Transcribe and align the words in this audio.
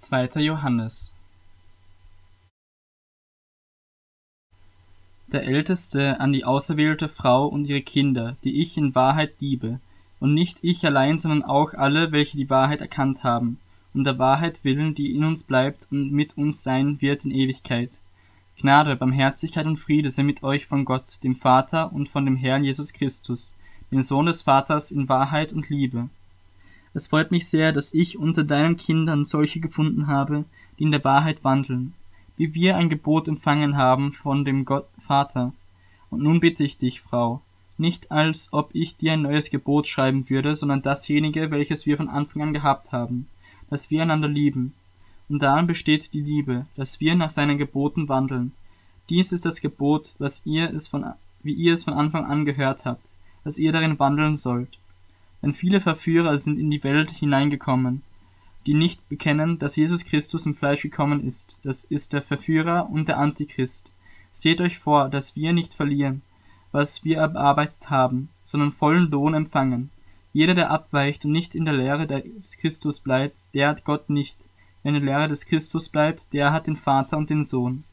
2. 0.00 0.40
Johannes 0.40 1.12
Der 5.30 5.44
Älteste 5.44 6.18
an 6.20 6.32
die 6.32 6.46
auserwählte 6.46 7.06
Frau 7.06 7.46
und 7.46 7.66
ihre 7.66 7.82
Kinder, 7.82 8.36
die 8.42 8.62
ich 8.62 8.78
in 8.78 8.94
Wahrheit 8.94 9.34
liebe, 9.40 9.78
und 10.18 10.32
nicht 10.32 10.60
ich 10.62 10.86
allein, 10.86 11.18
sondern 11.18 11.42
auch 11.42 11.74
alle, 11.74 12.12
welche 12.12 12.38
die 12.38 12.48
Wahrheit 12.48 12.80
erkannt 12.80 13.24
haben, 13.24 13.58
um 13.92 14.02
der 14.02 14.18
Wahrheit 14.18 14.64
willen, 14.64 14.94
die 14.94 15.14
in 15.14 15.22
uns 15.22 15.44
bleibt 15.44 15.86
und 15.90 16.12
mit 16.12 16.38
uns 16.38 16.62
sein 16.62 17.02
wird 17.02 17.26
in 17.26 17.30
Ewigkeit. 17.30 17.90
Gnade, 18.58 18.96
Barmherzigkeit 18.96 19.66
und 19.66 19.76
Friede 19.76 20.10
sei 20.10 20.22
mit 20.22 20.42
euch 20.42 20.66
von 20.66 20.86
Gott, 20.86 21.22
dem 21.22 21.36
Vater 21.36 21.92
und 21.92 22.08
von 22.08 22.24
dem 22.24 22.36
Herrn 22.36 22.64
Jesus 22.64 22.94
Christus, 22.94 23.54
dem 23.90 24.00
Sohn 24.00 24.24
des 24.24 24.42
Vaters 24.42 24.92
in 24.92 25.10
Wahrheit 25.10 25.52
und 25.52 25.68
Liebe. 25.68 26.08
Es 26.92 27.08
freut 27.08 27.30
mich 27.30 27.48
sehr, 27.48 27.72
dass 27.72 27.94
ich 27.94 28.18
unter 28.18 28.42
deinen 28.42 28.76
Kindern 28.76 29.24
solche 29.24 29.60
gefunden 29.60 30.08
habe, 30.08 30.44
die 30.78 30.84
in 30.84 30.90
der 30.90 31.04
Wahrheit 31.04 31.44
wandeln, 31.44 31.94
wie 32.36 32.54
wir 32.54 32.76
ein 32.76 32.88
Gebot 32.88 33.28
empfangen 33.28 33.76
haben 33.76 34.12
von 34.12 34.44
dem 34.44 34.64
Gott 34.64 34.88
Vater. 34.98 35.52
Und 36.10 36.22
nun 36.22 36.40
bitte 36.40 36.64
ich 36.64 36.78
dich, 36.78 37.00
Frau, 37.00 37.42
nicht 37.78 38.10
als 38.10 38.52
ob 38.52 38.70
ich 38.72 38.96
dir 38.96 39.12
ein 39.12 39.22
neues 39.22 39.50
Gebot 39.50 39.86
schreiben 39.86 40.28
würde, 40.28 40.54
sondern 40.56 40.82
dasjenige, 40.82 41.52
welches 41.52 41.86
wir 41.86 41.96
von 41.96 42.08
Anfang 42.08 42.42
an 42.42 42.52
gehabt 42.52 42.92
haben, 42.92 43.28
dass 43.68 43.90
wir 43.90 44.02
einander 44.02 44.28
lieben. 44.28 44.74
Und 45.28 45.42
darin 45.42 45.68
besteht 45.68 46.12
die 46.12 46.20
Liebe, 46.20 46.66
dass 46.74 46.98
wir 46.98 47.14
nach 47.14 47.30
seinen 47.30 47.56
Geboten 47.56 48.08
wandeln. 48.08 48.50
Dies 49.08 49.30
ist 49.30 49.46
das 49.46 49.60
Gebot, 49.60 50.14
was 50.18 50.44
ihr 50.44 50.74
es 50.74 50.88
von, 50.88 51.06
wie 51.44 51.54
ihr 51.54 51.74
es 51.74 51.84
von 51.84 51.94
Anfang 51.94 52.24
an 52.24 52.44
gehört 52.44 52.84
habt, 52.84 53.10
dass 53.44 53.58
ihr 53.58 53.70
darin 53.70 53.98
wandeln 54.00 54.34
sollt. 54.34 54.79
Denn 55.42 55.54
viele 55.54 55.80
Verführer 55.80 56.36
sind 56.38 56.58
in 56.58 56.70
die 56.70 56.84
Welt 56.84 57.10
hineingekommen, 57.10 58.02
die 58.66 58.74
nicht 58.74 59.08
bekennen, 59.08 59.58
dass 59.58 59.76
Jesus 59.76 60.04
Christus 60.04 60.46
im 60.46 60.54
Fleisch 60.54 60.82
gekommen 60.82 61.26
ist. 61.26 61.60
Das 61.62 61.84
ist 61.84 62.12
der 62.12 62.22
Verführer 62.22 62.90
und 62.90 63.08
der 63.08 63.18
Antichrist. 63.18 63.92
Seht 64.32 64.60
euch 64.60 64.78
vor, 64.78 65.08
dass 65.08 65.34
wir 65.34 65.52
nicht 65.52 65.74
verlieren, 65.74 66.22
was 66.72 67.04
wir 67.04 67.18
erarbeitet 67.18 67.90
haben, 67.90 68.28
sondern 68.44 68.72
vollen 68.72 69.10
Lohn 69.10 69.34
empfangen. 69.34 69.90
Jeder, 70.32 70.54
der 70.54 70.70
abweicht 70.70 71.24
und 71.24 71.32
nicht 71.32 71.54
in 71.54 71.64
der 71.64 71.74
Lehre 71.74 72.06
des 72.06 72.56
Christus 72.58 73.00
bleibt, 73.00 73.52
der 73.54 73.68
hat 73.68 73.84
Gott 73.84 74.10
nicht. 74.10 74.48
Wer 74.82 74.94
in 74.94 75.04
der 75.04 75.14
Lehre 75.14 75.28
des 75.28 75.46
Christus 75.46 75.88
bleibt, 75.88 76.32
der 76.32 76.52
hat 76.52 76.66
den 76.66 76.76
Vater 76.76 77.16
und 77.16 77.30
den 77.30 77.44
Sohn. 77.44 77.84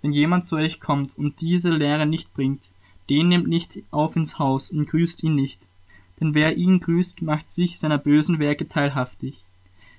Wenn 0.00 0.12
jemand 0.12 0.44
zu 0.44 0.56
euch 0.56 0.80
kommt 0.80 1.16
und 1.16 1.40
diese 1.40 1.70
Lehre 1.70 2.06
nicht 2.06 2.32
bringt, 2.32 2.70
den 3.10 3.28
nehmt 3.28 3.48
nicht 3.48 3.82
auf 3.90 4.16
ins 4.16 4.38
Haus 4.38 4.70
und 4.70 4.88
grüßt 4.88 5.22
ihn 5.22 5.34
nicht. 5.34 5.68
Denn 6.20 6.34
wer 6.34 6.56
ihn 6.56 6.80
grüßt, 6.80 7.22
macht 7.22 7.50
sich 7.50 7.78
seiner 7.78 7.98
bösen 7.98 8.38
Werke 8.38 8.66
teilhaftig. 8.68 9.42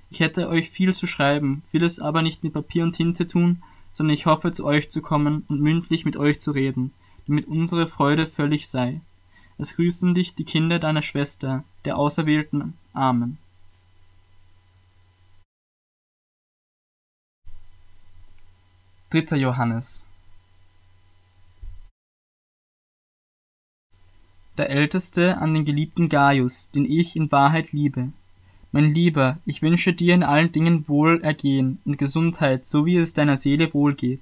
Ich 0.10 0.20
hätte 0.20 0.48
euch 0.48 0.70
viel 0.70 0.94
zu 0.94 1.08
schreiben, 1.08 1.64
will 1.72 1.84
es 1.84 2.00
aber 2.00 2.22
nicht 2.22 2.44
mit 2.44 2.54
Papier 2.54 2.84
und 2.84 2.94
Tinte 2.94 3.26
tun, 3.26 3.64
sondern 3.92 4.14
ich 4.14 4.26
hoffe 4.26 4.52
zu 4.52 4.66
euch 4.66 4.90
zu 4.90 5.02
kommen 5.02 5.44
und 5.48 5.62
mündlich 5.62 6.06
mit 6.06 6.18
euch 6.18 6.40
zu 6.40 6.52
reden, 6.52 6.92
damit 7.28 7.48
unsere 7.48 7.88
Freude 7.88 8.28
völlig 8.28 8.68
sei. 8.68 9.02
Es 9.58 9.76
grüßen 9.76 10.14
dich 10.16 10.36
die 10.36 10.46
Kinder 10.46 10.80
deiner 10.80 11.02
Schwester, 11.02 11.64
der 11.86 11.98
Auserwählten. 11.98 12.74
Amen. 12.94 13.38
Dritter 19.10 19.38
Johannes 19.38 20.08
Der 24.58 24.70
Älteste 24.70 25.38
an 25.38 25.54
den 25.54 25.66
geliebten 25.66 26.10
Gaius, 26.10 26.72
den 26.72 26.86
ich 26.86 27.16
in 27.16 27.32
Wahrheit 27.32 27.72
liebe. 27.72 28.10
Mein 28.72 28.94
Lieber, 28.94 29.38
ich 29.46 29.62
wünsche 29.62 29.94
dir 29.94 30.14
in 30.14 30.24
allen 30.24 30.52
Dingen 30.52 30.88
Wohlergehen 30.88 31.80
und 31.86 31.98
Gesundheit, 31.98 32.66
so 32.66 32.86
wie 32.86 32.98
es 32.98 33.14
deiner 33.14 33.38
Seele 33.38 33.74
wohlgeht 33.74 34.22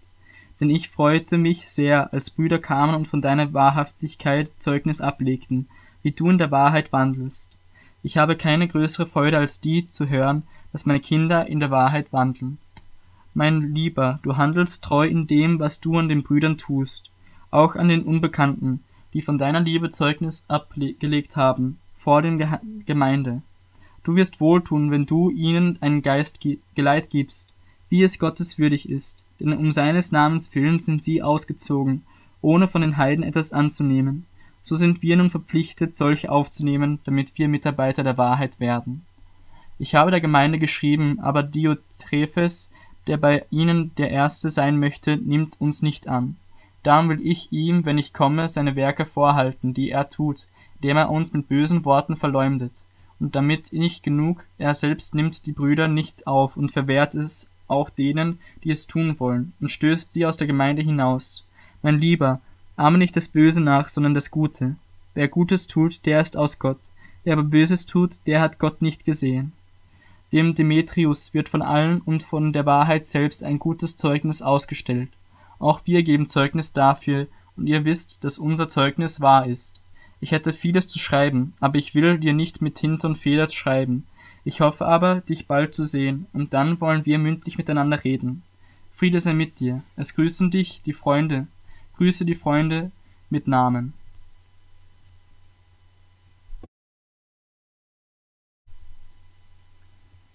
denn 0.62 0.70
ich 0.70 0.90
freute 0.90 1.40
mich 1.40 1.70
sehr, 1.70 2.14
als 2.14 2.30
Brüder 2.30 2.60
kamen 2.60 2.94
und 2.94 3.08
von 3.08 3.20
deiner 3.20 3.52
Wahrhaftigkeit 3.52 4.52
Zeugnis 4.60 5.02
ablegten, 5.02 5.68
wie 6.04 6.12
du 6.12 6.30
in 6.30 6.38
der 6.38 6.52
Wahrheit 6.52 6.94
wandelst. 6.94 7.58
Ich 8.04 8.18
habe 8.18 8.36
keine 8.36 8.68
größere 8.68 9.08
Freude 9.08 9.40
als 9.40 9.60
die, 9.60 9.86
zu 9.86 10.08
hören, 10.08 10.44
dass 10.72 10.86
meine 10.86 11.00
Kinder 11.00 11.48
in 11.48 11.60
der 11.60 11.72
Wahrheit 11.72 12.14
wandeln. 12.14 12.60
Mein 13.34 13.74
Lieber, 13.74 14.20
du 14.22 14.38
handelst 14.38 14.84
treu 14.84 15.08
in 15.08 15.26
dem, 15.26 15.60
was 15.60 15.80
du 15.80 15.98
an 15.98 16.08
den 16.08 16.22
Brüdern 16.22 16.58
tust, 16.58 17.10
auch 17.50 17.76
an 17.76 17.88
den 17.88 18.04
Unbekannten, 18.04 18.84
die 19.14 19.22
von 19.22 19.38
deiner 19.38 19.60
Liebe 19.60 19.90
Zeugnis 19.90 20.46
abgelegt 20.48 21.36
haben, 21.36 21.80
vor 21.98 22.22
den 22.22 22.38
Ge 22.38 22.48
Gemeinde. 22.86 23.42
Du 24.04 24.16
wirst 24.16 24.40
wohltun, 24.40 24.92
wenn 24.92 25.06
du 25.06 25.30
ihnen 25.30 25.78
einen 25.82 26.02
Geist 26.02 26.40
Geleit 26.76 27.10
gibst, 27.10 27.54
wie 27.90 28.04
es 28.04 28.20
Gottes 28.20 28.58
würdig 28.58 28.90
ist 28.90 29.24
denn 29.42 29.58
um 29.58 29.72
seines 29.72 30.12
Namens 30.12 30.54
willen 30.54 30.80
sind 30.80 31.02
sie 31.02 31.22
ausgezogen, 31.22 32.04
ohne 32.42 32.68
von 32.68 32.82
den 32.82 32.98
Heiden 32.98 33.24
etwas 33.24 33.52
anzunehmen. 33.52 34.26
So 34.62 34.76
sind 34.76 35.02
wir 35.02 35.18
nun 35.18 35.32
verpflichtet, 35.32 35.96
solche 35.96 36.32
aufzunehmen, 36.32 37.00
damit 37.04 37.38
wir 37.38 37.48
Mitarbeiter 37.48 38.04
der 38.04 38.18
Wahrheit 38.18 38.60
werden. 38.60 39.04
Ich 39.80 39.96
habe 39.96 40.12
der 40.12 40.22
Gemeinde 40.22 40.60
geschrieben, 40.60 41.20
aber 41.20 41.42
Diotrephes, 41.42 42.72
der 43.08 43.18
bei 43.18 43.46
ihnen 43.50 43.96
der 43.96 44.12
Erste 44.12 44.52
sein 44.52 44.80
möchte, 44.80 45.18
nimmt 45.18 45.60
uns 45.60 45.82
nicht 45.82 46.08
an. 46.08 46.36
Darum 46.84 47.10
will 47.10 47.20
ich 47.24 47.52
ihm, 47.52 47.86
wenn 47.86 47.98
ich 47.98 48.14
komme, 48.14 48.50
seine 48.50 48.76
Werke 48.76 49.06
vorhalten, 49.06 49.74
die 49.74 49.92
er 49.92 50.10
tut, 50.10 50.48
indem 50.76 50.98
er 50.98 51.10
uns 51.10 51.34
mit 51.34 51.48
bösen 51.48 51.86
Worten 51.86 52.16
verleumdet. 52.16 52.84
Und 53.20 53.36
damit 53.36 53.72
nicht 53.72 54.04
genug, 54.04 54.44
er 54.58 54.74
selbst 54.74 55.14
nimmt 55.14 55.46
die 55.46 55.52
Brüder 55.52 55.88
nicht 55.88 56.26
auf 56.26 56.58
und 56.58 56.72
verwehrt 56.72 57.14
es 57.14 57.52
auch 57.68 57.90
denen, 57.90 58.40
die 58.64 58.72
es 58.72 58.88
tun 58.88 59.20
wollen, 59.20 59.54
und 59.62 59.70
stößt 59.70 60.12
sie 60.12 60.26
aus 60.26 60.38
der 60.38 60.48
Gemeinde 60.48 60.82
hinaus. 60.82 61.46
Mein 61.84 62.00
Lieber, 62.00 62.42
ahme 62.76 62.98
nicht 62.98 63.16
das 63.16 63.28
Böse 63.28 63.62
nach, 63.62 63.90
sondern 63.90 64.14
das 64.14 64.32
Gute. 64.32 64.76
Wer 65.14 65.28
Gutes 65.28 65.68
tut, 65.68 66.06
der 66.06 66.20
ist 66.22 66.36
aus 66.36 66.58
Gott. 66.60 66.80
Wer 67.24 67.34
aber 67.34 67.44
Böses 67.44 67.86
tut, 67.86 68.16
der 68.26 68.42
hat 68.42 68.60
Gott 68.60 68.82
nicht 68.82 69.06
gesehen. 69.06 69.54
Dem 70.32 70.56
Demetrius 70.56 71.34
wird 71.34 71.50
von 71.50 71.62
allen 71.62 72.02
und 72.02 72.24
von 72.24 72.54
der 72.54 72.66
Wahrheit 72.66 73.06
selbst 73.06 73.44
ein 73.44 73.60
gutes 73.60 73.98
Zeugnis 73.98 74.42
ausgestellt. 74.42 75.10
Auch 75.62 75.84
wir 75.86 76.04
geben 76.04 76.28
Zeugnis 76.28 76.74
dafür, 76.74 77.28
und 77.56 77.68
ihr 77.68 77.86
wisst, 77.86 78.26
dass 78.26 78.40
unser 78.40 78.68
Zeugnis 78.68 79.22
wahr 79.22 79.46
ist. 79.46 79.80
Ich 80.20 80.34
hätte 80.34 80.52
vieles 80.52 80.90
zu 80.90 81.00
schreiben, 81.00 81.54
aber 81.62 81.78
ich 81.78 81.96
will 81.96 82.18
dir 82.18 82.34
nicht 82.34 82.62
mit 82.62 82.76
Tinte 82.76 83.08
und 83.08 83.16
Feder 83.16 83.48
schreiben, 83.48 84.06
ich 84.44 84.60
hoffe 84.62 84.88
aber, 84.88 85.22
dich 85.22 85.46
bald 85.46 85.76
zu 85.76 85.84
sehen, 85.84 86.26
und 86.34 86.54
dann 86.56 86.82
wollen 86.82 87.06
wir 87.06 87.20
mündlich 87.20 87.60
miteinander 87.60 88.04
reden. 88.04 88.42
Friede 88.90 89.20
sei 89.20 89.34
mit 89.34 89.60
dir. 89.60 89.84
Es 89.96 90.16
grüßen 90.16 90.50
dich 90.50 90.82
die 90.82 90.94
Freunde. 90.94 91.48
Grüße 91.98 92.26
die 92.26 92.36
Freunde 92.36 92.92
mit 93.30 93.48
Namen. 93.48 93.94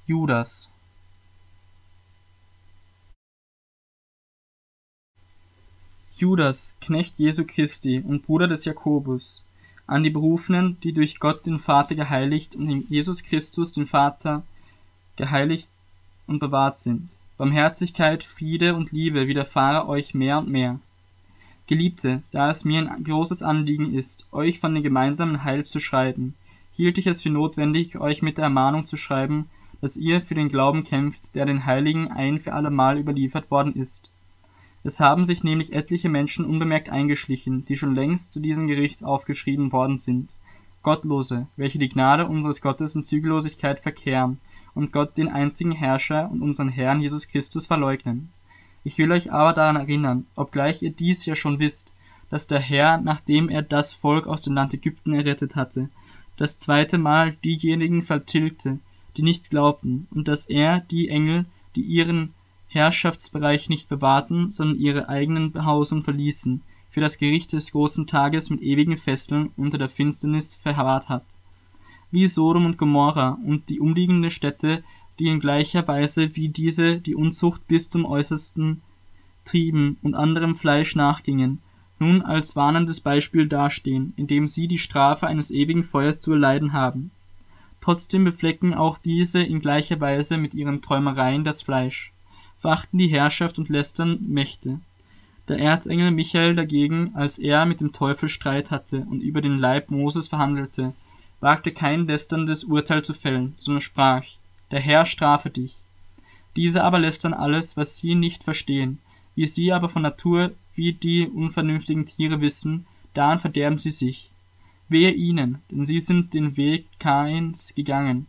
Judas 0.07 0.69
Judas, 6.19 6.79
Knecht 6.81 7.19
Jesu 7.19 7.45
Christi 7.47 8.01
und 8.01 8.25
Bruder 8.25 8.49
des 8.49 8.65
Jakobus, 8.65 9.45
an 9.87 10.03
die 10.03 10.09
Berufenen, 10.09 10.81
die 10.81 10.95
durch 10.95 11.21
Gott 11.21 11.45
den 11.45 11.59
Vater 11.59 11.95
geheiligt 11.95 12.57
und 12.57 12.71
in 12.71 12.87
Jesus 12.89 13.23
Christus 13.23 13.73
den 13.73 13.85
Vater 13.85 14.43
geheiligt 15.17 15.69
und 16.27 16.39
bewahrt 16.39 16.79
sind. 16.79 17.11
Barmherzigkeit, 17.37 18.25
Friede 18.25 18.75
und 18.75 18.93
Liebe 18.93 19.29
widerfahre 19.29 19.87
euch 19.87 20.15
mehr 20.15 20.39
und 20.39 20.49
mehr. 20.49 20.81
Geliebte, 21.67 22.23
da 22.31 22.49
es 22.49 22.65
mir 22.65 22.91
ein 22.91 23.05
großes 23.05 23.43
Anliegen 23.43 23.93
ist, 23.93 24.27
euch 24.33 24.59
von 24.59 24.73
dem 24.73 24.83
gemeinsamen 24.83 25.45
Heil 25.45 25.67
zu 25.67 25.81
schreiben, 25.81 26.35
hielt 26.73 26.97
ich 26.97 27.07
es 27.07 27.21
für 27.21 27.31
notwendig, 27.31 27.99
euch 27.99 28.23
mit 28.23 28.39
der 28.39 28.45
Ermahnung 28.45 28.87
zu 28.87 28.97
schreiben, 28.97 29.51
dass 29.83 29.99
ihr 29.99 30.23
für 30.23 30.35
den 30.35 30.49
Glauben 30.49 30.83
kämpft, 30.83 31.35
der 31.35 31.45
den 31.45 31.67
Heiligen 31.67 32.11
ein 32.11 32.41
für 32.41 32.55
allemal 32.55 32.97
überliefert 32.97 33.51
worden 33.51 33.75
ist. 33.75 34.13
Es 34.87 35.01
haben 35.01 35.25
sich 35.25 35.43
nämlich 35.43 35.73
etliche 35.73 36.09
Menschen 36.09 36.45
unbemerkt 36.45 36.91
eingeschlichen, 36.91 37.65
die 37.65 37.77
schon 37.77 37.97
längst 37.97 38.31
zu 38.31 38.39
diesem 38.39 38.69
Gericht 38.69 39.03
aufgeschrieben 39.03 39.73
worden 39.73 39.99
sind. 39.99 40.37
Gottlose, 40.85 41.49
welche 41.57 41.81
die 41.81 41.89
Gnade 41.89 42.29
unseres 42.29 42.63
Gottes 42.63 42.95
in 42.95 43.03
Zügellosigkeit 43.03 43.81
verkehren 43.81 44.39
und 44.77 44.93
Gott 44.93 45.19
den 45.19 45.27
einzigen 45.27 45.73
Herrscher 45.73 46.31
und 46.31 46.41
unseren 46.41 46.69
Herrn 46.69 47.01
Jesus 47.01 47.27
Christus 47.27 47.67
verleugnen. 47.67 48.29
Ich 48.85 48.97
will 48.97 49.11
euch 49.11 49.33
aber 49.33 49.55
daran 49.55 49.75
erinnern, 49.75 50.27
obgleich 50.37 50.85
ihr 50.85 50.93
dies 50.93 51.27
ja 51.27 51.35
schon 51.35 51.59
wisst, 51.59 51.93
dass 52.31 52.47
der 52.47 52.61
Herr, 52.61 52.99
nachdem 52.99 53.49
er 53.49 53.63
das 53.63 53.93
Volk 53.93 54.29
aus 54.29 54.43
dem 54.43 54.55
Land 54.55 54.73
Ägypten 54.73 55.15
errettet 55.15 55.57
hatte, 55.57 55.89
das 56.37 56.59
zweite 56.59 56.99
Mal 56.99 57.33
diejenigen 57.45 58.05
vertilgte, 58.05 58.79
die 59.17 59.23
nicht 59.23 59.51
glaubten, 59.51 60.07
und 60.13 60.29
dass 60.29 60.45
er 60.45 60.79
die 60.79 61.09
Engel, 61.09 61.45
die 61.75 61.83
ihren 61.83 62.36
Herrschaftsbereich 62.69 63.69
nicht 63.69 63.89
bewahrten, 63.89 64.51
sondern 64.51 64.79
ihre 64.79 65.09
eigenen 65.09 65.53
Behausungen 65.53 66.03
verließen, 66.03 66.63
für 66.91 67.01
das 67.01 67.19
Gericht 67.19 67.53
des 67.53 67.73
großen 67.73 68.07
Tages 68.07 68.51
mit 68.51 68.63
ewigen 68.63 68.97
Fesseln 68.97 69.51
unter 69.57 69.79
der 69.79 69.89
Finsternis 69.89 70.57
verwahrt 70.57 71.09
hat. 71.09 71.25
Wie 72.11 72.27
Sodom 72.27 72.65
und 72.65 72.79
Gomorra 72.79 73.39
und 73.45 73.69
die 73.69 73.81
umliegenden 73.81 74.31
Städte 74.31 74.83
die 75.19 75.29
in 75.29 75.41
gleicher 75.41 75.87
Weise 75.89 76.37
wie 76.37 76.49
diese 76.49 76.99
die 76.99 77.15
Unzucht 77.15 77.67
bis 77.69 77.89
zum 77.89 78.05
Äußersten 78.05 78.83
trieben 79.45 79.99
und 80.03 80.15
anderem 80.15 80.57
Fleisch 80.57 80.97
nachgingen, 80.97 81.61
nun 81.99 82.21
als 82.21 82.57
warnendes 82.57 83.01
Beispiel 83.01 83.47
dastehen, 83.47 84.13
indem 84.17 84.49
sie 84.49 84.69
die 84.69 84.79
Strafe 84.79 85.27
eines 85.27 85.51
ewigen 85.51 85.85
Feuers 85.85 86.21
zu 86.21 86.33
erleiden 86.33 86.73
haben. 86.73 87.11
Trotzdem 87.81 88.25
beflecken 88.25 88.75
auch 88.75 88.99
diese 88.99 89.43
in 89.43 89.61
gleicher 89.61 90.01
Weise 90.01 90.37
mit 90.37 90.55
ihren 90.55 90.83
Träumereien 90.83 91.45
das 91.45 91.63
Fleisch, 91.63 92.13
verachten 92.67 92.99
die 92.99 93.07
Herrschaft 93.07 93.61
und 93.61 93.69
lästern 93.69 94.19
Mächte. 94.27 94.81
Der 95.47 95.61
Erzengel 95.61 96.11
Michael 96.11 96.57
dagegen, 96.57 97.15
als 97.15 97.39
er 97.39 97.65
mit 97.65 97.81
dem 97.81 97.93
Teufel 97.93 98.29
Streit 98.29 98.73
hatte 98.73 99.07
und 99.09 99.21
über 99.21 99.41
den 99.41 99.61
Leib 99.61 99.93
Moses 99.93 100.27
verhandelte, 100.27 100.93
wagte 101.39 101.71
kein 101.71 102.09
lästerndes 102.09 102.65
Urteil 102.65 103.05
zu 103.05 103.15
fällen, 103.15 103.53
sondern 103.55 103.83
sprach, 103.83 104.25
der 104.73 104.81
Herr 104.81 105.07
strafe 105.07 105.49
dich. 105.49 105.77
Diese 106.57 106.83
aber 106.83 106.99
lästern 106.99 107.35
alles, 107.35 107.77
was 107.77 107.99
sie 107.99 108.17
nicht 108.17 108.43
verstehen, 108.43 108.99
wie 109.37 109.47
sie 109.47 109.71
aber 109.71 109.89
von 109.89 110.03
Natur 110.03 110.51
wie 110.75 110.93
die 110.93 111.29
unvernünftigen 111.29 112.05
Tiere 112.05 112.41
wissen, 112.41 112.85
daran 113.15 113.39
verderben 113.39 113.79
sie 113.79 113.93
sich. 113.93 114.33
Wehe 114.89 115.13
ihnen, 115.13 115.63
denn 115.71 115.85
sie 115.85 116.01
sind 116.01 116.35
den 116.35 116.57
Weg 116.57 116.89
Kains 116.99 117.77
gegangen 117.77 118.27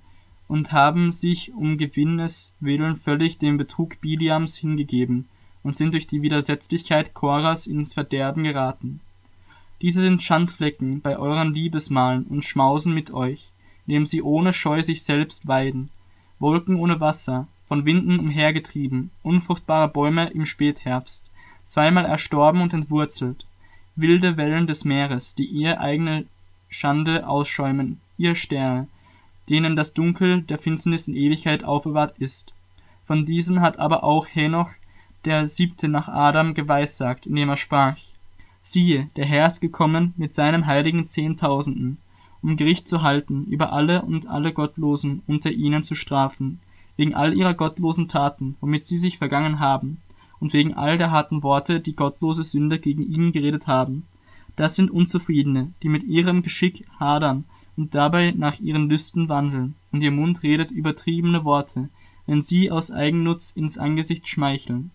und 0.48 0.72
haben 0.72 1.12
sich 1.12 1.54
um 1.54 1.78
Gewinnes 1.78 2.56
willen 2.60 2.96
völlig 2.96 3.38
dem 3.38 3.58
Betrug 3.58 4.00
Biliams 4.02 4.58
hingegeben 4.58 5.28
und 5.64 5.76
sind 5.76 5.94
durch 5.94 6.08
die 6.08 6.22
Widersetzlichkeit 6.22 7.14
Koras 7.14 7.68
ins 7.68 7.94
Verderben 7.94 8.44
geraten. 8.44 9.02
Diese 9.82 10.02
sind 10.02 10.24
Schandflecken 10.24 11.02
bei 11.02 11.18
euren 11.18 11.54
Liebesmalen 11.54 12.24
und 12.24 12.46
schmausen 12.46 12.94
mit 12.94 13.12
euch, 13.12 13.52
indem 13.86 14.06
sie 14.06 14.22
ohne 14.22 14.54
Scheu 14.54 14.82
sich 14.82 15.04
selbst 15.04 15.48
weiden. 15.48 15.90
Wolken 16.40 16.76
ohne 16.76 17.00
Wasser, 17.00 17.48
von 17.68 17.86
Winden 17.86 18.20
umhergetrieben, 18.20 19.12
unfruchtbare 19.24 19.90
Bäume 19.90 20.30
im 20.30 20.46
Spätherbst, 20.46 21.32
zweimal 21.66 22.06
erstorben 22.06 22.62
und 22.62 22.74
entwurzelt, 22.74 23.46
wilde 23.96 24.38
Wellen 24.38 24.68
des 24.68 24.86
Meeres, 24.86 25.36
die 25.36 25.46
ihr 25.46 25.82
eigene 25.82 26.26
Schande 26.70 27.28
ausschäumen, 27.28 28.00
ihr 28.18 28.36
Sterne, 28.36 28.88
denen 29.50 29.76
das 29.76 29.94
Dunkel 29.94 30.42
der 30.42 30.58
Finsternis 30.58 31.08
in 31.08 31.16
Ewigkeit 31.16 31.64
aufbewahrt 31.64 32.18
ist. 32.18 32.54
Von 33.04 33.26
diesen 33.26 33.62
hat 33.62 33.80
aber 33.80 34.04
auch 34.04 34.28
Henoch, 34.28 34.70
der 35.26 35.48
siebte 35.48 35.88
nach 35.88 36.08
Adam, 36.08 36.54
geweissagt, 36.54 37.26
indem 37.26 37.50
er 37.50 37.58
sprach, 37.58 37.98
siehe, 38.62 39.10
der 39.16 39.26
Herr 39.26 39.48
ist 39.48 39.62
gekommen 39.62 40.14
mit 40.18 40.34
seinem 40.34 40.66
heiligen 40.66 41.08
Zehntausenden, 41.08 41.98
um 42.42 42.58
Gericht 42.58 42.88
zu 42.88 43.02
halten 43.02 43.46
über 43.46 43.72
alle 43.72 44.02
und 44.02 44.28
alle 44.28 44.54
Gottlosen 44.54 45.24
unter 45.28 45.52
ihnen 45.52 45.84
zu 45.84 45.96
strafen, 45.96 46.60
wegen 46.98 47.14
all 47.14 47.34
ihrer 47.34 47.54
gottlosen 47.54 48.08
Taten, 48.08 48.58
womit 48.60 48.84
sie 48.84 48.98
sich 48.98 49.18
vergangen 49.18 49.60
haben, 49.60 50.02
und 50.40 50.54
wegen 50.54 50.74
all 50.74 50.98
der 50.98 51.12
harten 51.12 51.42
Worte, 51.44 51.80
die 51.80 51.96
gottlose 51.96 52.44
Sünder 52.44 52.78
gegen 52.78 53.04
ihn 53.12 53.32
geredet 53.32 53.68
haben. 53.68 54.06
Das 54.56 54.76
sind 54.76 54.92
Unzufriedene, 54.92 55.72
die 55.82 55.90
mit 55.90 56.04
ihrem 56.04 56.42
Geschick 56.42 56.86
hadern 57.00 57.46
und 57.78 57.96
dabei 57.96 58.32
nach 58.32 58.60
ihren 58.60 58.90
Lüsten 58.90 59.30
wandeln, 59.30 59.76
und 59.92 60.02
ihr 60.02 60.12
Mund 60.12 60.44
redet 60.44 60.72
übertriebene 60.72 61.46
Worte, 61.46 61.90
wenn 62.26 62.42
sie 62.42 62.72
aus 62.72 62.92
Eigennutz 62.92 63.52
ins 63.52 63.78
Angesicht 63.78 64.28
schmeicheln. 64.28 64.92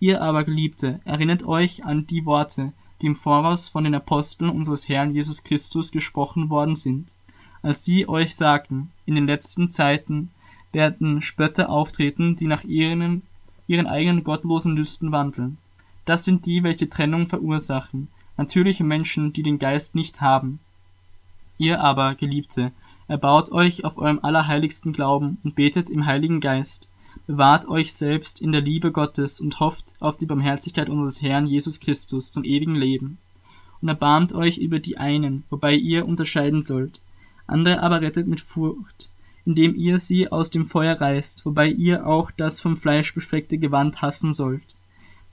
Ihr 0.00 0.20
aber, 0.20 0.44
Geliebte, 0.44 1.00
erinnert 1.04 1.44
euch 1.44 1.84
an 1.84 2.06
die 2.06 2.26
Worte, 2.26 2.72
die 3.00 3.06
im 3.06 3.16
Voraus 3.16 3.68
von 3.68 3.84
den 3.84 3.94
Aposteln 3.94 4.50
unseres 4.50 4.88
Herrn 4.88 5.14
Jesus 5.14 5.44
Christus 5.44 5.92
gesprochen 5.92 6.50
worden 6.50 6.76
sind, 6.76 7.08
als 7.62 7.84
sie 7.84 8.08
euch 8.08 8.36
sagten, 8.36 8.90
in 9.06 9.14
den 9.14 9.26
letzten 9.26 9.70
Zeiten 9.70 10.30
werden 10.72 11.22
Spötter 11.22 11.70
auftreten, 11.70 12.36
die 12.36 12.46
nach 12.46 12.64
ihren, 12.64 13.22
ihren 13.66 13.86
eigenen 13.86 14.24
gottlosen 14.24 14.76
Lüsten 14.76 15.12
wandeln. 15.12 15.58
Das 16.04 16.24
sind 16.24 16.44
die, 16.44 16.62
welche 16.62 16.88
Trennung 16.88 17.26
verursachen, 17.26 18.08
natürliche 18.36 18.84
Menschen, 18.84 19.32
die 19.32 19.42
den 19.42 19.58
Geist 19.58 19.94
nicht 19.94 20.20
haben. 20.20 20.58
Ihr 21.58 21.80
aber, 21.80 22.14
Geliebte, 22.14 22.72
erbaut 23.06 23.52
euch 23.52 23.84
auf 23.84 23.98
eurem 23.98 24.18
allerheiligsten 24.22 24.92
Glauben 24.92 25.38
und 25.44 25.54
betet 25.54 25.88
im 25.88 26.06
Heiligen 26.06 26.40
Geist, 26.40 26.90
bewahrt 27.26 27.68
euch 27.68 27.94
selbst 27.94 28.40
in 28.40 28.50
der 28.50 28.60
Liebe 28.60 28.90
Gottes 28.90 29.40
und 29.40 29.60
hofft 29.60 29.94
auf 30.00 30.16
die 30.16 30.26
Barmherzigkeit 30.26 30.88
unseres 30.88 31.22
Herrn 31.22 31.46
Jesus 31.46 31.78
Christus 31.80 32.32
zum 32.32 32.44
ewigen 32.44 32.74
Leben. 32.74 33.18
Und 33.80 33.88
erbarmt 33.88 34.32
euch 34.32 34.58
über 34.58 34.80
die 34.80 34.96
einen, 34.96 35.44
wobei 35.50 35.74
ihr 35.74 36.06
unterscheiden 36.06 36.62
sollt, 36.62 37.00
andere 37.46 37.82
aber 37.82 38.00
rettet 38.00 38.26
mit 38.26 38.40
Furcht, 38.40 39.10
indem 39.44 39.74
ihr 39.76 39.98
sie 39.98 40.32
aus 40.32 40.50
dem 40.50 40.66
Feuer 40.66 41.00
reißt, 41.00 41.44
wobei 41.44 41.68
ihr 41.68 42.06
auch 42.06 42.30
das 42.30 42.60
vom 42.60 42.76
Fleisch 42.76 43.14
befleckte 43.14 43.58
Gewand 43.58 44.00
hassen 44.02 44.32
sollt. 44.32 44.74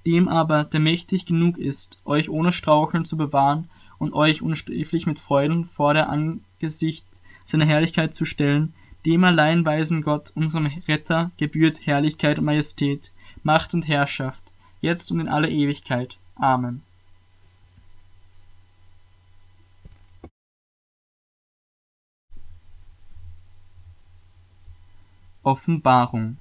Dem 0.06 0.28
aber, 0.28 0.66
der 0.66 0.80
mächtig 0.80 1.26
genug 1.26 1.58
ist, 1.58 2.00
euch 2.06 2.30
ohne 2.30 2.52
Straucheln 2.52 3.06
zu 3.06 3.18
bewahren 3.18 3.70
und 4.02 4.14
euch 4.14 4.42
unsträflich 4.42 5.06
mit 5.06 5.20
Freuden 5.20 5.64
vor 5.66 5.94
der 5.94 6.10
Angesicht 6.10 7.06
seiner 7.46 7.68
Herrlichkeit 7.68 8.16
zu 8.16 8.26
stellen, 8.26 8.74
dem 9.06 9.24
allein 9.24 9.64
weisen 9.64 10.02
Gott, 10.02 10.32
unserem 10.34 10.66
Retter, 10.88 11.30
gebührt 11.38 11.86
Herrlichkeit 11.86 12.40
und 12.40 12.46
Majestät, 12.46 13.12
Macht 13.44 13.76
und 13.76 13.88
Herrschaft, 13.88 14.42
jetzt 14.82 15.12
und 15.12 15.20
in 15.20 15.28
alle 15.28 15.52
Ewigkeit. 15.52 16.18
Amen. 16.34 16.82
Offenbarung 25.44 26.38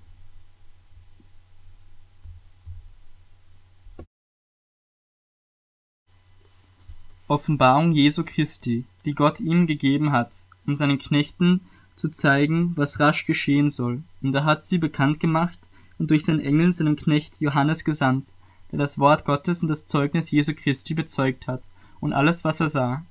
Offenbarung 7.31 7.93
Jesu 7.93 8.25
Christi, 8.25 8.85
die 9.05 9.15
Gott 9.15 9.39
ihm 9.39 9.69
gegeben 9.69 10.11
hat, 10.11 10.35
um 10.67 10.75
seinen 10.75 10.99
Knechten 10.99 11.61
zu 11.95 12.09
zeigen, 12.09 12.73
was 12.75 12.99
rasch 12.99 13.25
geschehen 13.25 13.71
soll. 13.71 14.03
Und 14.21 14.35
er 14.35 14.45
hat 14.45 14.65
sie 14.65 14.79
bekannt 14.79 15.21
gemacht 15.21 15.61
und 15.97 16.11
durch 16.11 16.25
seinen 16.25 16.41
Engel 16.41 16.73
seinem 16.73 16.97
Knecht 16.97 17.41
Johannes 17.41 17.85
gesandt, 17.85 18.27
der 18.73 18.81
das 18.81 18.99
Wort 18.99 19.25
Gottes 19.25 19.63
und 19.63 19.69
das 19.69 19.87
Zeugnis 19.87 20.33
Jesu 20.33 20.55
Christi 20.57 20.95
bezeugt 20.95 21.47
hat 21.47 21.63
und 22.01 22.13
alles, 22.13 22.43
was 22.43 22.59
er 22.59 22.69
sah. 22.69 23.05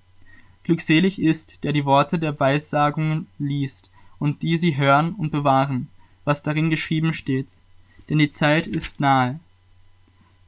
Glückselig 0.66 1.22
ist, 1.22 1.64
der 1.64 1.72
die 1.72 1.86
Worte 1.86 2.20
der 2.20 2.38
Weissagungen 2.42 3.28
liest 3.38 3.90
und 4.20 4.42
die 4.42 4.58
sie 4.58 4.76
hören 4.76 5.14
und 5.14 5.32
bewahren, 5.32 5.88
was 6.26 6.44
darin 6.44 6.70
geschrieben 6.70 7.14
steht. 7.14 7.54
Denn 8.10 8.18
die 8.18 8.30
Zeit 8.30 8.68
ist 8.68 9.00
nahe. 9.00 9.40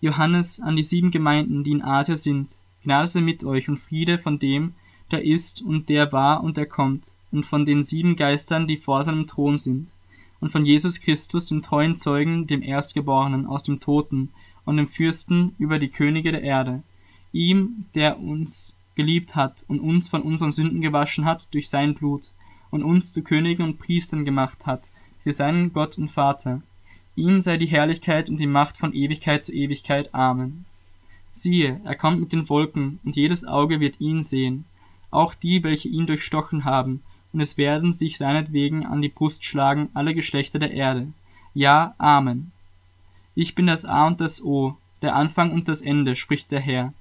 Johannes 0.01 0.59
an 0.59 0.75
die 0.75 0.83
sieben 0.83 1.11
Gemeinden, 1.11 1.63
die 1.63 1.71
in 1.71 1.83
Asia 1.83 2.17
sind, 2.17 2.57
Gnade 2.83 3.21
mit 3.21 3.43
euch 3.43 3.69
und 3.69 3.79
Friede 3.79 4.17
von 4.17 4.39
dem, 4.39 4.73
der 5.11 5.23
ist 5.23 5.61
und 5.61 5.89
der 5.89 6.11
war 6.11 6.43
und 6.43 6.57
der 6.57 6.65
kommt, 6.65 7.11
und 7.31 7.45
von 7.45 7.65
den 7.65 7.83
sieben 7.83 8.15
Geistern, 8.15 8.67
die 8.67 8.77
vor 8.77 9.03
seinem 9.03 9.27
Thron 9.27 9.57
sind, 9.57 9.95
und 10.39 10.51
von 10.51 10.65
Jesus 10.65 10.99
Christus, 10.99 11.45
dem 11.45 11.61
treuen 11.61 11.93
Zeugen, 11.93 12.47
dem 12.47 12.63
Erstgeborenen 12.63 13.45
aus 13.45 13.63
dem 13.63 13.79
Toten, 13.79 14.29
und 14.65 14.77
dem 14.77 14.87
Fürsten 14.87 15.55
über 15.57 15.79
die 15.79 15.89
Könige 15.89 16.31
der 16.31 16.43
Erde, 16.43 16.83
ihm, 17.31 17.85
der 17.95 18.19
uns 18.19 18.77
geliebt 18.95 19.35
hat 19.35 19.63
und 19.67 19.79
uns 19.79 20.07
von 20.07 20.21
unseren 20.21 20.51
Sünden 20.51 20.81
gewaschen 20.81 21.25
hat 21.25 21.53
durch 21.53 21.69
sein 21.69 21.93
Blut, 21.93 22.31
und 22.69 22.83
uns 22.83 23.11
zu 23.11 23.23
Königen 23.23 23.63
und 23.63 23.79
Priestern 23.79 24.25
gemacht 24.25 24.65
hat, 24.65 24.91
für 25.23 25.33
seinen 25.33 25.73
Gott 25.73 25.97
und 25.97 26.09
Vater. 26.09 26.61
Ihm 27.15 27.41
sei 27.41 27.57
die 27.57 27.67
Herrlichkeit 27.67 28.29
und 28.29 28.39
die 28.39 28.47
Macht 28.47 28.77
von 28.77 28.93
Ewigkeit 28.93 29.43
zu 29.43 29.53
Ewigkeit. 29.53 30.13
Amen. 30.15 30.65
Siehe, 31.31 31.79
er 31.83 31.95
kommt 31.95 32.19
mit 32.19 32.33
den 32.33 32.49
Wolken, 32.49 32.99
und 33.03 33.15
jedes 33.15 33.45
Auge 33.45 33.79
wird 33.79 34.01
ihn 34.01 34.21
sehen, 34.21 34.65
auch 35.11 35.33
die, 35.33 35.63
welche 35.63 35.89
ihn 35.89 36.05
durchstochen 36.05 36.65
haben, 36.65 37.01
und 37.33 37.39
es 37.39 37.57
werden 37.57 37.93
sich 37.93 38.17
seinetwegen 38.17 38.85
an 38.85 39.01
die 39.01 39.09
Brust 39.09 39.45
schlagen 39.45 39.89
alle 39.93 40.13
Geschlechter 40.13 40.59
der 40.59 40.71
Erde. 40.71 41.07
Ja, 41.53 41.95
Amen. 41.97 42.51
Ich 43.35 43.55
bin 43.55 43.67
das 43.67 43.85
A 43.85 44.07
und 44.07 44.19
das 44.19 44.43
O, 44.43 44.75
der 45.01 45.15
Anfang 45.15 45.51
und 45.51 45.67
das 45.67 45.81
Ende, 45.81 46.15
spricht 46.15 46.51
der 46.51 46.59
Herr. 46.59 46.93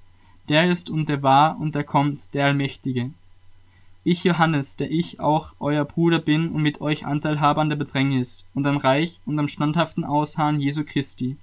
Der 0.49 0.69
ist 0.69 0.89
und 0.89 1.09
der 1.09 1.21
war 1.23 1.59
und 1.59 1.75
der 1.75 1.83
kommt, 1.83 2.33
der 2.33 2.45
Allmächtige. 2.45 3.11
Ich 4.03 4.23
Johannes, 4.23 4.77
der 4.77 4.89
ich 4.89 5.19
auch 5.19 5.53
euer 5.59 5.85
Bruder 5.85 6.19
bin 6.19 6.49
und 6.49 6.63
mit 6.63 6.81
euch 6.81 7.05
Anteil 7.05 7.39
habe 7.39 7.61
an 7.61 7.69
der 7.69 7.75
Bedrängnis 7.75 8.47
und 8.55 8.65
am 8.65 8.77
Reich 8.77 9.19
und 9.25 9.37
am 9.37 9.47
standhaften 9.47 10.03
Ausharren 10.03 10.59
Jesu 10.59 10.83
Christi, 10.83 11.37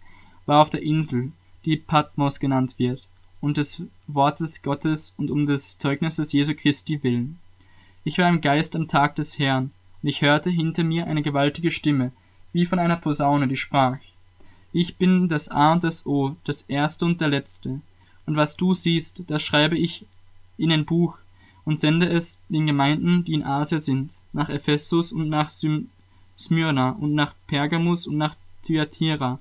war 0.44 0.60
auf 0.62 0.70
der 0.70 0.82
Insel, 0.82 1.32
die 1.64 1.76
Patmos 1.76 2.40
genannt 2.40 2.74
wird, 2.78 3.06
und 3.40 3.56
des 3.56 3.82
Wortes 4.06 4.62
Gottes 4.62 5.14
und 5.16 5.30
um 5.30 5.46
des 5.46 5.78
Zeugnisses 5.78 6.32
Jesu 6.32 6.54
Christi 6.54 7.02
willen. 7.02 7.38
Ich 8.04 8.18
war 8.18 8.28
im 8.28 8.40
Geist 8.40 8.74
am 8.74 8.88
Tag 8.88 9.16
des 9.16 9.38
Herrn, 9.38 9.70
und 10.02 10.08
ich 10.08 10.22
hörte 10.22 10.50
hinter 10.50 10.84
mir 10.84 11.06
eine 11.06 11.22
gewaltige 11.22 11.70
Stimme, 11.70 12.12
wie 12.52 12.64
von 12.64 12.78
einer 12.78 12.96
Posaune, 12.96 13.48
die 13.48 13.56
sprach. 13.56 13.98
Ich 14.72 14.96
bin 14.96 15.28
das 15.28 15.48
A 15.48 15.72
und 15.72 15.84
das 15.84 16.06
O, 16.06 16.36
das 16.44 16.62
Erste 16.62 17.04
und 17.04 17.20
der 17.20 17.28
Letzte, 17.28 17.80
und 18.26 18.36
was 18.36 18.56
du 18.56 18.72
siehst, 18.74 19.30
das 19.30 19.42
schreibe 19.42 19.78
ich 19.78 20.04
in 20.58 20.70
ein 20.70 20.84
Buch 20.84 21.18
und 21.64 21.78
sende 21.78 22.08
es 22.08 22.42
den 22.48 22.66
Gemeinden, 22.66 23.24
die 23.24 23.34
in 23.34 23.44
Asia 23.44 23.78
sind, 23.78 24.18
nach 24.32 24.50
Ephesus 24.50 25.12
und 25.12 25.28
nach 25.28 25.50
Smyrna 26.38 26.90
und 26.90 27.14
nach 27.14 27.34
Pergamus 27.46 28.06
und 28.06 28.16
nach 28.16 28.36
Thyatira 28.62 29.38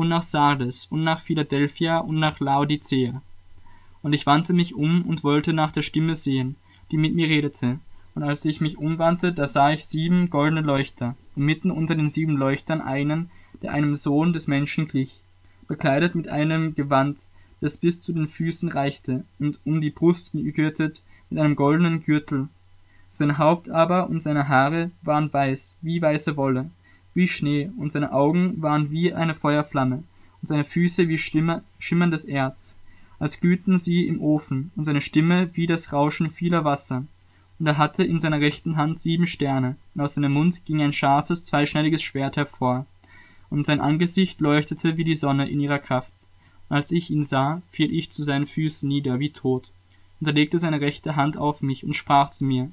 und 0.00 0.08
nach 0.08 0.22
Sardes 0.22 0.86
und 0.86 1.02
nach 1.02 1.20
Philadelphia 1.20 1.98
und 1.98 2.18
nach 2.18 2.40
Laodicea. 2.40 3.20
Und 4.00 4.14
ich 4.14 4.24
wandte 4.24 4.54
mich 4.54 4.74
um 4.74 5.02
und 5.02 5.24
wollte 5.24 5.52
nach 5.52 5.72
der 5.72 5.82
Stimme 5.82 6.14
sehen, 6.14 6.56
die 6.90 6.96
mit 6.96 7.14
mir 7.14 7.28
redete. 7.28 7.78
Und 8.14 8.22
als 8.22 8.46
ich 8.46 8.62
mich 8.62 8.78
umwandte, 8.78 9.30
da 9.30 9.46
sah 9.46 9.72
ich 9.72 9.84
sieben 9.84 10.30
goldene 10.30 10.62
Leuchter, 10.62 11.16
und 11.36 11.44
mitten 11.44 11.70
unter 11.70 11.94
den 11.94 12.08
sieben 12.08 12.38
Leuchtern 12.38 12.80
einen, 12.80 13.30
der 13.60 13.72
einem 13.72 13.94
Sohn 13.94 14.32
des 14.32 14.48
Menschen 14.48 14.88
glich, 14.88 15.20
bekleidet 15.68 16.14
mit 16.14 16.28
einem 16.28 16.74
Gewand, 16.74 17.20
das 17.60 17.76
bis 17.76 18.00
zu 18.00 18.14
den 18.14 18.26
Füßen 18.26 18.70
reichte, 18.70 19.24
und 19.38 19.60
um 19.66 19.82
die 19.82 19.90
Brust 19.90 20.32
gegürtet 20.32 21.02
mit 21.28 21.38
einem 21.38 21.56
goldenen 21.56 22.02
Gürtel. 22.02 22.48
Sein 23.10 23.36
Haupt 23.36 23.68
aber 23.68 24.08
und 24.08 24.22
seine 24.22 24.48
Haare 24.48 24.92
waren 25.02 25.30
weiß, 25.30 25.76
wie 25.82 26.00
weiße 26.00 26.38
Wolle, 26.38 26.70
wie 27.14 27.28
Schnee, 27.28 27.70
und 27.76 27.92
seine 27.92 28.12
Augen 28.12 28.60
waren 28.62 28.90
wie 28.90 29.12
eine 29.12 29.34
Feuerflamme, 29.34 30.04
und 30.40 30.46
seine 30.46 30.64
Füße 30.64 31.08
wie 31.08 31.18
schimmerndes 31.18 32.24
Erz, 32.24 32.76
als 33.18 33.40
glühten 33.40 33.78
sie 33.78 34.06
im 34.06 34.20
Ofen, 34.20 34.70
und 34.76 34.84
seine 34.84 35.00
Stimme 35.00 35.50
wie 35.54 35.66
das 35.66 35.92
Rauschen 35.92 36.30
vieler 36.30 36.64
Wasser. 36.64 37.04
Und 37.58 37.66
er 37.66 37.76
hatte 37.76 38.04
in 38.04 38.18
seiner 38.18 38.40
rechten 38.40 38.76
Hand 38.76 38.98
sieben 38.98 39.26
Sterne, 39.26 39.76
und 39.94 40.00
aus 40.00 40.14
seinem 40.14 40.32
Mund 40.32 40.64
ging 40.64 40.80
ein 40.80 40.92
scharfes, 40.92 41.44
zweischneidiges 41.44 42.02
Schwert 42.02 42.36
hervor, 42.36 42.86
und 43.50 43.66
sein 43.66 43.80
Angesicht 43.80 44.40
leuchtete 44.40 44.96
wie 44.96 45.04
die 45.04 45.16
Sonne 45.16 45.48
in 45.50 45.60
ihrer 45.60 45.80
Kraft. 45.80 46.14
Und 46.68 46.76
als 46.76 46.92
ich 46.92 47.10
ihn 47.10 47.22
sah, 47.22 47.62
fiel 47.70 47.92
ich 47.92 48.10
zu 48.10 48.22
seinen 48.22 48.46
Füßen 48.46 48.88
nieder 48.88 49.18
wie 49.18 49.30
tot. 49.30 49.72
Und 50.20 50.28
er 50.28 50.32
legte 50.32 50.58
seine 50.58 50.80
rechte 50.80 51.16
Hand 51.16 51.36
auf 51.36 51.62
mich 51.62 51.84
und 51.84 51.94
sprach 51.94 52.30
zu 52.30 52.44
mir, 52.44 52.70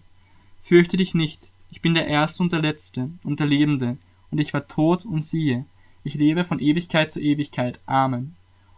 Fürchte 0.62 0.98
dich 0.98 1.15
nicht, 1.15 1.50
ich 1.72 1.82
bin 1.82 1.94
der 1.94 2.08
Erste 2.08 2.44
und 2.44 2.51
der 2.51 2.62
Letzte 2.62 3.10
und 3.24 3.39
der 3.39 3.48
Lebende, 3.48 3.98
und 4.31 4.39
ich 4.39 4.53
war 4.53 4.67
tot 4.67 5.05
und 5.05 5.24
siehe, 5.24 5.65
ich 6.03 6.15
lebe 6.15 6.43
von 6.43 6.60
Ewigkeit 6.60 7.12
zu 7.12 7.19
Ewigkeit. 7.19 7.79
Amen. 7.86 8.36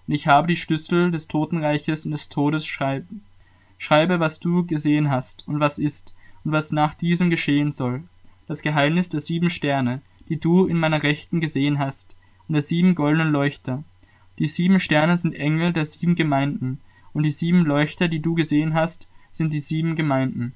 Und 0.08 0.14
ich 0.14 0.28
habe 0.28 0.48
die 0.48 0.58
Schlüssel 0.58 1.12
des 1.12 1.28
Totenreiches 1.28 2.06
und 2.06 2.12
des 2.12 2.30
Todes 2.30 2.66
schreiben. 2.66 3.24
Schreibe, 3.78 4.20
was 4.20 4.40
du 4.40 4.66
gesehen 4.66 5.10
hast 5.10 5.48
und 5.48 5.60
was 5.60 5.78
ist 5.78 6.14
und 6.44 6.52
was 6.52 6.72
nach 6.72 6.94
diesem 6.94 7.30
geschehen 7.30 7.72
soll. 7.72 8.04
Das 8.48 8.62
Geheimnis 8.62 9.10
der 9.10 9.20
sieben 9.20 9.50
Sterne, 9.50 10.02
die 10.28 10.40
du 10.40 10.66
in 10.66 10.78
meiner 10.78 11.04
Rechten 11.04 11.40
gesehen 11.40 11.80
hast, 11.80 12.18
und 12.48 12.54
der 12.54 12.62
sieben 12.62 12.96
goldenen 12.96 13.32
Leuchter. 13.32 13.84
Die 14.40 14.48
sieben 14.48 14.80
Sterne 14.80 15.16
sind 15.16 15.34
Engel 15.34 15.72
der 15.72 15.86
sieben 15.86 16.16
Gemeinden, 16.16 16.80
und 17.14 17.24
die 17.24 17.32
sieben 17.32 17.64
Leuchter, 17.66 18.08
die 18.08 18.22
du 18.22 18.34
gesehen 18.34 18.74
hast, 18.74 19.10
sind 19.32 19.54
die 19.54 19.60
sieben 19.60 19.96
Gemeinden. 19.96 20.56